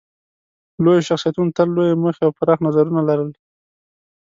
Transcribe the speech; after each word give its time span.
لویو 0.83 1.05
شخصیتونو 1.07 1.55
تل 1.57 1.67
لویې 1.75 1.93
موخې 2.03 2.21
او 2.25 2.31
پراخ 2.37 2.59
نظرونه 2.67 3.01
لرل. 3.09 3.31